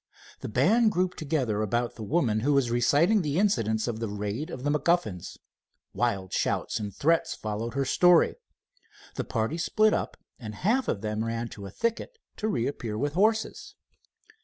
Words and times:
The 0.39 0.49
band 0.49 0.91
grouped 0.91 1.19
together 1.19 1.61
about 1.61 1.93
the 1.93 2.01
woman, 2.01 2.39
who 2.39 2.53
was 2.53 2.71
reciting 2.71 3.21
the 3.21 3.37
incidents 3.37 3.87
of 3.87 3.99
the 3.99 4.09
raid 4.09 4.49
of 4.49 4.63
the 4.63 4.71
MacGuffins. 4.71 5.37
Wild 5.93 6.33
shouts 6.33 6.79
and 6.79 6.91
threats 6.91 7.35
followed 7.35 7.75
her 7.75 7.85
story. 7.85 8.33
The 9.13 9.23
party 9.25 9.59
split 9.59 9.93
up, 9.93 10.17
and 10.39 10.55
half 10.55 10.87
of 10.87 11.01
them 11.01 11.23
ran 11.23 11.49
to 11.49 11.67
a 11.67 11.69
thicket, 11.69 12.17
to 12.37 12.47
reappear 12.47 12.97
with 12.97 13.13
horses. 13.13 13.75